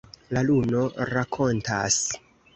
La 0.35 0.41
luno 0.47 0.81
rakontas. 1.11 2.01